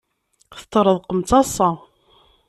Teṭṭerḍqem 0.57 1.19
d 1.21 1.25
taḍsa. 1.29 1.69